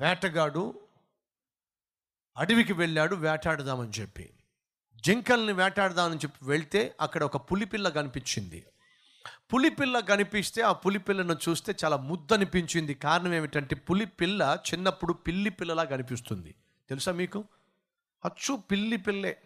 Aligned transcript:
వేటగాడు 0.00 0.80
అడవికి 2.36 2.72
వెళ్ళాడు 2.72 3.16
వేటాడదామని 3.16 3.90
చెప్పి. 4.00 4.30
జింకల్ని 4.96 5.52
వేటాడదామని 5.52 6.16
చెప్పి 6.16 6.38
వెళ్తే 6.42 6.96
అక్కడ 7.00 7.22
ఒక 7.22 7.36
పులిపిల్ల 7.36 7.88
కనిపించింది. 7.88 8.66
పులిపిల్ల 9.54 9.98
కనిపిస్తే 9.98 10.62
ఆ 10.62 10.72
పులిపిల్లను 10.72 11.36
చూస్తే 11.48 11.74
చాలా 11.84 11.96
ముద్దనిపించింది. 11.96 12.94
కారణం 12.94 13.34
ఏమిటంటే 13.34 13.76
పులిపిల్ల 13.76 14.58
చిన్నప్పుడు 14.72 15.12
పిల్లి 15.12 15.50
పిల్లలా 15.50 15.84
కనిపిస్తుంది. 15.84 16.54
తెలుసా 16.88 17.12
మీకు? 17.12 17.44
అచ్చు 18.24 18.56
పిల్లి 18.56 18.96
పిల్లే. 18.96 19.42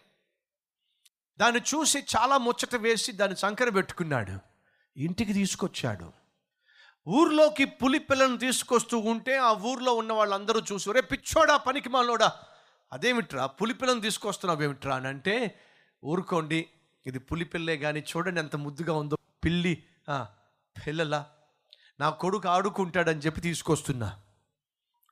దాన్ని 1.39 1.61
చూసి 1.61 1.99
చాలా 1.99 2.39
ముచ్చట 2.39 2.77
వేసి 2.77 3.13
దాన్ని 3.13 3.37
సంకర 3.37 3.69
పెట్టుకున్నాడు. 3.69 4.39
ఇంటికి 4.97 5.33
తీసుకొచ్చాడు. 5.33 6.13
ఊర్లోకి 7.09 7.65
పులి 7.65 7.99
పిల్లను 7.99 8.37
తీసుకొస్తూ 8.37 8.99
ఉంటే 8.99 9.37
ఆ 9.37 9.53
ఊర్లో 9.53 9.95
ఉన్న 9.95 10.13
వాళ్ళందరూ 10.13 10.63
చూసి 10.73 10.93
రే 10.93 11.01
పిచ్చోడా 11.01 11.57
పనికి 11.57 11.89
మాలోడా 11.89 12.33
అదేమిట్రా? 12.93 13.47
పులి 13.47 13.75
పిల్లను 13.75 14.01
తీసుకొస్తున్నావు 14.01 14.63
ఏమిట్రా? 14.63 14.97
అని 14.97 15.09
అంటే 15.09 15.61
ఊరుకోండి 16.05 16.69
ఇది 17.07 17.19
పులి 17.19 17.45
పిల్లే 17.45 17.77
కానీ 17.77 18.01
చూడండి 18.01 18.41
ఎంత 18.41 18.57
ముద్దుగా 18.57 18.93
ఉందో. 18.93 19.17
పిల్లి 19.45 19.85
పిల్లలా 20.87 21.27
నా 22.01 22.11
కొడుకు 22.11 22.49
ఆడుకుంటాడని 22.49 23.21
చెప్పి 23.21 23.41
తీసుకొస్తున్నా. 23.41 24.21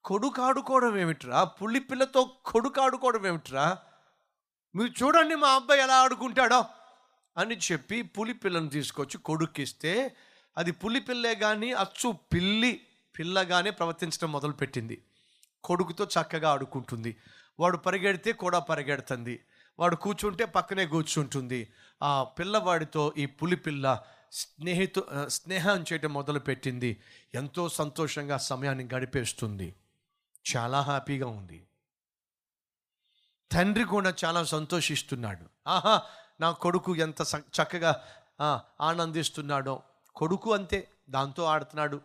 కొడుకు 0.04 0.42
ఆడుకోవడం 0.42 0.96
ఏమిట్రా? 0.96 1.44
పులి 1.44 1.80
పిల్లతో 1.80 2.30
కొడుకు 2.44 2.80
ఆడుకోవడం 2.80 3.26
ఏమిట్రా? 3.26 3.78
మీరు 4.74 5.04
చూడండి 5.04 5.34
మా 5.34 5.48
అబ్బాయి 5.48 5.80
ఎలా 5.80 6.02
ఆడుకుంటాడో. 6.02 6.64
అని 7.36 7.56
చెప్పి 7.56 8.02
పులి 8.02 8.34
పిల్లను 8.34 8.68
తీసుకొచ్చి 8.68 9.18
కొడుక్కిస్తే 9.18 10.16
అది 10.58 10.72
పులి 10.72 11.00
పిల్లే 11.00 11.34
కానీ 11.34 11.72
అచ్చు 11.72 12.18
పిల్లి 12.32 12.86
పిల్లగానే 13.18 13.70
ప్రవర్తించడం 13.70 14.32
మొదలుపెట్టింది. 14.32 15.04
కొడుకుతో 15.64 16.04
చక్కగా 16.04 16.50
ఆడుకుంటుంది. 16.50 17.16
వాడు 17.60 17.76
పరిగెడితే 17.76 18.32
కూడా 18.32 18.58
పరిగెడుతుంది. 18.58 19.44
వాడు 19.78 19.96
కూర్చుంటే 19.96 20.44
పక్కనే 20.44 20.86
కూర్చుంటుంది. 20.86 21.72
ఆ 22.02 22.24
పిల్లవాడితో 22.24 23.14
ఈ 23.18 23.26
పులి 23.26 23.56
పిల్ల 23.56 24.00
స్నేహితు 24.32 25.06
స్నేహం 25.28 25.80
చేయటం 25.80 26.12
మొదలుపెట్టింది. 26.12 27.02
ఎంతో 27.34 27.68
సంతోషంగా 27.68 28.38
సమయాన్ని 28.38 28.88
గడిపేస్తుంది. 28.94 29.74
చాలా 30.56 30.80
హ్యాపీగా 30.80 31.26
ఉంది. 31.26 31.66
తండ్రి 33.52 33.84
కూడా 33.84 34.14
చాలా 34.24 34.44
సంతోషిస్తున్నాడు. 34.44 35.44
ఆహా 35.68 36.02
నా 36.40 36.50
కొడుకు 36.50 36.96
ఎంత 36.96 37.22
స- 37.22 37.36
చక్కగా 37.36 38.04
ఆనందిస్తున్నాడో. 38.80 39.82
కొడుకు 40.16 40.52
అంతే 40.52 40.88
దాంతో 41.10 41.44
ఆడుతున్నాడు. 41.44 42.00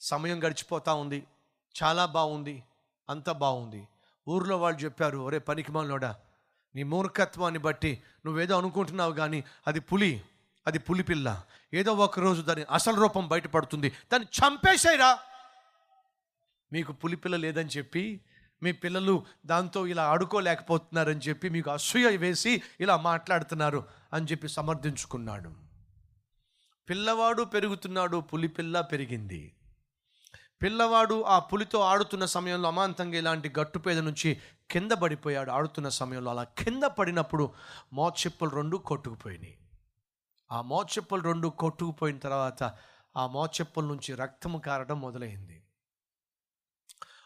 సమయం 0.00 0.44
గడిచిపోతా 0.44 0.94
ఉంది. 0.94 1.26
చాలా 1.82 2.06
బాగుంది 2.06 2.62
అంత 3.10 3.30
బాగుంది 3.30 3.88
ఊర్లో 4.28 4.56
వాళ్ళు 4.58 4.80
చెప్పారు 4.80 5.18
ఒరే 5.18 5.38
పనికిమాలోడా 5.38 6.16
నీ 6.74 6.82
మూర్ఖత్వాన్ని 6.82 7.60
బట్టి 7.60 8.02
నువ్వేదో 8.26 8.58
అనుకుంటున్నావు 8.58 9.12
కానీ 9.12 9.44
అది 9.66 9.80
పులి 9.80 10.22
అది 10.66 10.78
పులి 10.78 11.02
పిల్ల. 11.02 11.42
ఏదో 11.74 11.92
ఒక 11.92 12.20
రోజు 12.20 12.42
దాని 12.42 12.62
అసలు 12.62 12.96
రూపం 13.00 13.28
బయటపడుతుంది. 13.28 13.92
దాన్ని 14.12 14.28
చంపేశాయిరా 14.38 15.18
మీకు 16.72 16.92
పులిపిల్ల 16.92 17.36
లేదని 17.36 17.68
చెప్పి 17.68 18.20
మీ 18.62 18.72
పిల్లలు 18.72 19.24
దాంతో 19.46 19.86
ఇలా 19.86 20.04
ఆడుకోలేకపోతున్నారని 20.10 21.20
చెప్పి 21.20 21.48
మీకు 21.48 21.70
అసూయ 21.70 22.16
వేసి 22.16 22.62
ఇలా 22.80 22.96
మాట్లాడుతున్నారు 22.96 23.84
అని 24.12 24.26
చెప్పి 24.26 24.48
సమర్థించుకున్నాడు. 24.48 25.65
పిల్లవాడు 26.88 27.42
పెరుగుతున్నాడు 27.42 28.16
పులిపిల్ల 28.16 28.80
పెరిగింది. 28.80 29.56
పిల్లవాడు 30.62 31.22
ఆ 31.22 31.38
పులితో 31.38 31.80
ఆడుతున్న 31.80 32.24
సమయంలో 32.24 32.68
అమాంతంగా 32.68 33.18
ఇలాంటి 33.18 33.52
గట్టుపేద 33.58 33.98
నుంచి 33.98 34.40
కింద 34.70 34.92
పడిపోయాడు. 34.92 35.50
ఆడుతున్న 35.50 35.88
సమయంలో 35.88 36.30
అలా 36.30 36.44
కింద 36.44 36.82
పడినప్పుడు 36.82 37.52
మోచెప్పులు 37.92 38.50
రెండు 38.50 38.76
కొట్టుకుపోయినాయి. 38.76 39.58
ఆ 40.52 40.62
మోచెప్పులు 40.62 41.22
రెండు 41.22 41.48
కొట్టుకుపోయిన 41.48 42.18
తర్వాత 42.18 42.62
ఆ 43.16 43.26
మోచెప్పుల 43.26 43.84
నుంచి 43.84 44.14
రక్తము 44.14 44.58
కారడం 44.58 45.00
మొదలైంది. 45.00 45.62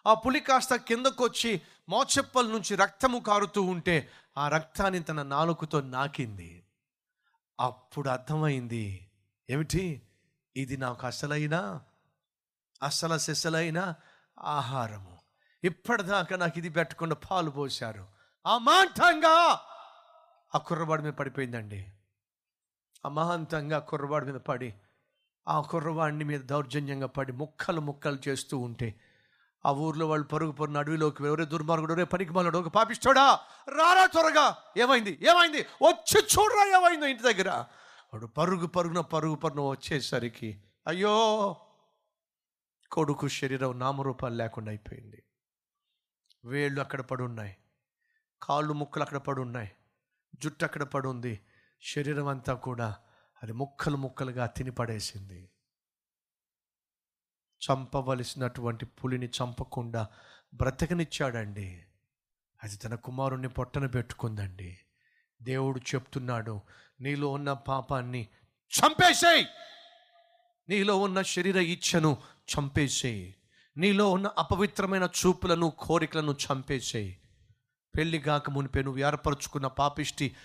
ఆ 0.07 0.15
పులి 0.15 0.41
కాస్త 0.41 0.75
కిందకొచ్చి 0.75 1.61
మోచెప్పల 1.89 2.47
నుంచి 2.47 2.77
రక్తము 2.77 3.19
కారుతూ 3.19 3.63
ఉంటే 3.63 4.09
ఆ 4.39 4.49
రక్తాన్ని 4.49 5.03
తన 5.03 5.23
నాలుకతో 5.23 5.81
నాకింది. 5.81 6.65
అప్పుడు 7.61 8.09
అర్థమైంది 8.09 9.10
ఏమిటి? 9.51 10.03
ఇది 10.57 10.77
నాకు 10.77 11.07
అసలైన 11.07 11.81
అసల 12.83 13.17
సెసలైన 13.17 13.95
ఆహారము. 14.39 15.19
ఇప్పటిదాకా 15.65 16.37
నాకు 16.37 16.59
ఇది 16.59 16.69
పెట్టకుండా 16.69 17.17
పాలు 17.31 17.51
పోశారు. 17.51 18.07
అమాంతంగా 18.47 19.61
ఆ 20.55 20.59
కుర్రవాడి 20.59 21.03
మీద 21.03 21.13
పడిపోయిందండి. 21.13 21.93
అమాంతంగా 23.05 23.79
కుర్రవాడి 23.79 24.27
మీద 24.27 24.35
పడి 24.35 24.75
ఆ 25.49 25.61
కుర్రవాడిని 25.61 26.25
మీద 26.25 26.41
దౌర్జన్యంగా 26.41 27.07
పడి 27.07 27.33
ముక్కలు 27.33 27.81
ముక్కలు 27.81 28.19
చేస్తూ 28.29 28.59
ఉంటే 28.59 29.01
ఆ 29.67 29.73
ఊర్లో 29.73 30.09
వాళ్ళు 30.09 30.27
పరుగు 30.27 30.53
పరుగు 30.53 30.79
అడవిలోకి 30.79 31.27
ఎవరే 31.27 31.45
దుర్మార్గుడు 31.45 31.93
ఎవరే 31.93 32.05
పనికి 32.05 32.33
మాలడు 32.33 32.59
ఒక 32.59 32.69
పాపిస్తాడా 32.69 33.41
రారా 33.69 34.07
త్వరగా. 34.07 34.57
ఏమైంది? 34.77 35.19
ఏమైంది? 35.23 35.59
వచ్చి 35.59 36.21
చూడరా 36.21 36.79
ఏమైందో 36.79 37.07
ఇంటి 37.07 37.23
దగ్గర? 37.23 37.65
వాడు 38.13 38.27
పరుగు 38.27 38.67
పరుగున 38.67 39.01
పరుగు 39.01 39.35
పరుగున 39.35 39.61
వచ్చేసరికి 39.61 40.65
అయ్యో! 40.87 41.57
కొడుకు 42.91 43.29
శరీరం 43.29 43.79
నామరూపాలు 43.79 44.35
లేకుండా 44.35 44.71
అయిపోయింది. 44.71 45.23
వేళ్ళు 46.45 46.81
అక్కడ 46.81 47.01
పడి 47.01 47.23
ఉన్నాయి 47.23 47.57
కాళ్ళు 48.43 48.73
ముక్కలు 48.73 49.03
అక్కడ 49.03 49.17
పడి 49.19 49.41
ఉన్నాయి 49.41 49.71
జుట్టు 50.43 50.65
అక్కడ 50.65 50.83
పడి 50.83 51.09
ఉంది 51.09 51.41
శరీరం 51.83 52.29
అంతా 52.29 52.55
కూడా 52.55 52.97
అది 53.43 53.53
ముక్కలు 53.53 53.97
ముక్కలుగా 53.97 54.47
తిని 54.47 54.71
పడేసింది. 54.71 55.51
చంపవలసినటువంటి 57.63 58.87
పులిని 58.87 59.27
చంపకుండా 59.27 60.09
బ్రతకనిచ్చాడండి. 60.55 61.85
అది 62.63 62.77
తన 62.77 62.95
కుమారుణ్ణి 62.95 63.49
పొట్టన 63.49 63.87
పెట్టుకుందండి. 63.87 64.79
దేవుడు 65.43 65.79
చెప్తున్నాడు 65.79 66.61
నీలో 67.01 67.29
ఉన్న 67.29 67.53
పాపాన్ని 67.53 68.29
చంపేసేయ్. 68.81 69.45
నీలో 70.69 70.99
ఉన్న 70.99 71.23
శరీర 71.23 71.59
ఇచ్ఛను 71.59 72.17
చంపేసేయి. 72.57 73.35
నీలో 73.77 74.11
ఉన్న 74.11 74.31
అపవిత్రమైన 74.39 75.09
చూపులను 75.27 75.71
కోరికలను 75.71 76.33
చంపేసేయి. 76.33 77.19
పెళ్ళి 77.97 78.19
కాక 78.19 78.51
మునిపే 78.51 78.83
నువ్వు 78.83 79.01
ఏర్పరచుకున్న 79.01 79.67
పాపిష్టి 79.67 80.37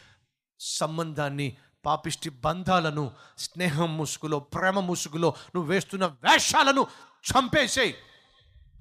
సంబంధాన్ని 0.60 1.58
పాపిష్టి 1.86 2.30
బంధాలను 2.30 3.12
స్నేహం 3.38 3.98
ముసుగులో 3.98 4.40
ప్రేమ 4.40 4.80
ముసుగులో 4.80 5.34
నువ్వు 5.56 5.72
వేస్తున్న 5.72 6.06
వేషాలను 6.06 6.88
చంపేసేయి. 7.32 7.96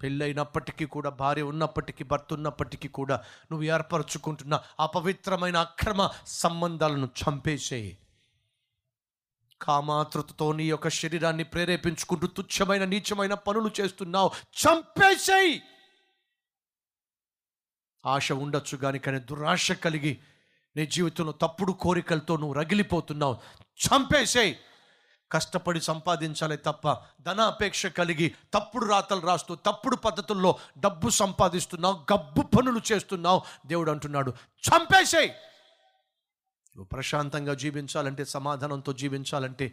పెళ్ళైనప్పటికీ 0.02 0.84
కూడా 0.84 1.10
భార్య 1.10 1.42
ఉన్నప్పటికీ 1.42 2.04
భర్త 2.04 2.32
ఉన్నప్పటికీ 2.32 2.88
కూడా 2.88 3.24
నువ్వు 3.50 3.66
ఏర్పరచుకుంటున్న 3.66 4.62
అపవిత్రమైన 4.80 5.56
అక్రమ 5.56 6.10
సంబంధాలను 6.26 7.08
చంపేసేయి 7.22 7.98
కామాతృతతో 9.62 10.52
నీ 10.52 10.64
యొక్క 10.64 10.88
శరీరాన్ని 10.88 11.44
ప్రేరేపించుకుంటూ 11.44 12.26
తుచ్చమైన 12.26 12.84
నీచమైన 12.84 13.34
పనులు 13.34 13.70
చేస్తున్నావు. 13.80 14.30
చంపేసేయి 14.62 15.62
ఆశ 18.06 18.32
ఉండొచ్చు 18.32 18.76
కానీ 18.76 18.98
కానీ 18.98 19.18
దురాశ 19.18 19.72
కలిగి 19.72 20.18
నీ 20.76 20.86
జీవితంలో 20.86 21.32
తప్పుడు 21.32 21.72
కోరికలతో 21.72 22.36
నువ్వు 22.36 22.54
రగిలిపోతున్నావు. 22.54 23.36
చంపేసేయి 23.86 24.58
కష్టపడి 25.34 25.80
సంపాదించాలి 25.80 26.56
తప్ప 26.66 26.84
ధన 27.20 27.40
అపేక్ష 27.52 27.86
కలిగి 27.98 28.34
తప్పుడు 28.52 28.86
రాతలు 28.86 29.20
రాస్తూ 29.20 29.54
తప్పుడు 29.68 29.96
పద్ధతుల్లో 29.96 30.50
డబ్బు 30.78 31.08
సంపాదిస్తున్నావు 31.08 31.96
గబ్బు 32.12 32.42
పనులు 32.56 32.80
చేస్తున్నావు 32.90 33.40
దేవుడు 33.66 33.90
అంటున్నాడు 33.90 34.30
చంపేసేయి! 34.64 35.30
నువ్వు 36.74 36.88
ప్రశాంతంగా 36.90 37.54
జీవించాలంటే 37.54 38.24
సమాధానంతో 38.24 38.92
జీవించాలంటే 38.92 39.66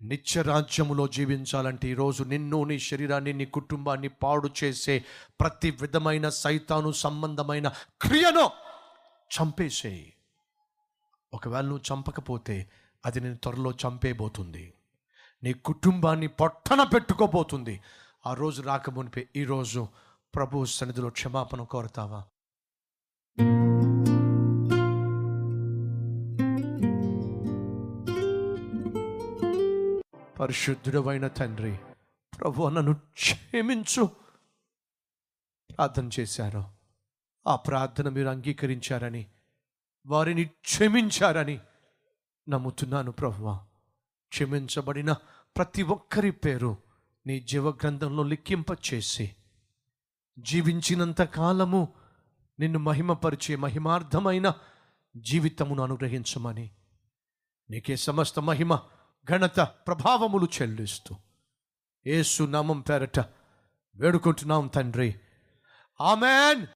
నిత్యరాజ్యములో 0.00 1.06
జీవించాలంటే 1.08 1.88
ఈరోజు 1.88 2.22
నిన్ను 2.24 2.64
నీ 2.64 2.78
శరీరాన్ని 2.78 3.32
నీ 3.32 3.44
కుటుంబాన్ని 3.44 4.08
పాడు 4.22 4.48
చేసే 4.60 4.94
ప్రతి 5.40 5.70
విధమైన 5.80 6.28
సైతాను 6.28 6.92
సంబంధమైన 6.92 7.68
క్రియను 8.00 8.46
చంపేసేయి! 9.30 10.06
ఒకవేళ 11.32 11.64
నువ్వు 11.64 11.84
చంపకపోతే 11.90 12.56
అది 13.04 13.20
నేను 13.20 13.36
త్వరలో 13.36 13.72
చంపేయబోతుంది. 13.72 14.64
నీ 15.42 15.52
కుటుంబాన్ని 15.52 16.26
పొట్టన 16.26 16.82
పెట్టుకోబోతుంది. 16.82 17.80
ఆ 18.26 18.34
రోజు 18.34 18.62
రాకమునిపే 18.62 19.28
ఈరోజు 19.36 19.88
ప్రభు 20.34 20.64
సన్నిధిలో 20.64 21.10
క్షమాపణ 21.10 21.62
కోరతావా? 21.62 22.24
పరిశుద్ధుడమైన 30.40 31.26
తండ్రి 31.26 31.78
ప్రభు 32.40 32.68
నన్ను 32.68 32.94
క్షమించు. 32.94 34.10
ప్రార్థన 35.70 36.10
చేశారు. 36.20 36.64
ఆ 37.46 37.56
ప్రార్థన 37.56 38.08
మీరు 38.08 38.28
అంగీకరించారని 38.28 39.26
వారిని 40.06 40.44
క్షమించారని 40.44 41.60
నమ్ముతున్నాను 42.48 43.12
ప్రభువా. 43.12 43.60
క్షమించబడిన 44.30 45.12
ప్రతి 45.56 45.82
ఒక్కరి 45.82 46.30
పేరు 46.30 46.76
నీ 47.26 47.40
జీవ 47.40 47.68
గ్రంథంలో 47.68 48.22
లిఖింప 48.22 48.66
చేసి 48.72 49.36
జీవించినంత 50.38 51.22
కాలము 51.22 51.94
నిన్ను 52.60 52.78
మహిమపరిచే 52.78 53.56
మహిమార్థమైన 53.56 54.52
జీవితమును 55.16 55.82
అనుగ్రహించమని. 55.82 56.70
నీకే 57.70 57.96
సమస్త 57.96 58.40
మహిమ 58.40 58.78
ఘనత 59.30 59.60
ప్రభావములు 59.60 60.48
చెల్లిస్తూ 60.62 61.16
ఏసు 62.06 62.42
నామం 62.42 62.80
పేరట 62.80 63.20
వేడుకుంటున్నాం 63.96 64.66
తండ్రి. 64.66 65.14
ఆమెన్. 66.00 66.66